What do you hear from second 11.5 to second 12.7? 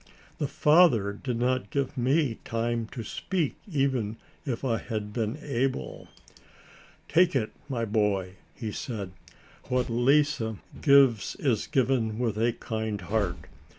given with a